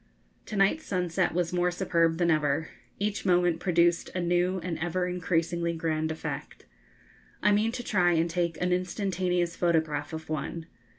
To 0.47 0.55
night's 0.55 0.83
sunset 0.87 1.31
was 1.31 1.53
more 1.53 1.69
superb 1.69 2.17
than 2.17 2.31
ever. 2.31 2.69
Each 2.97 3.23
moment 3.23 3.59
produced 3.59 4.09
a 4.15 4.19
new 4.19 4.57
and 4.63 4.79
ever 4.79 5.05
increasingly 5.05 5.73
grand 5.73 6.11
effect. 6.11 6.65
I 7.43 7.51
mean 7.51 7.71
to 7.71 7.83
try 7.83 8.13
and 8.13 8.27
take 8.27 8.59
an 8.59 8.73
instantaneous 8.73 9.55
photograph 9.55 10.11
of 10.11 10.27
one. 10.27 10.65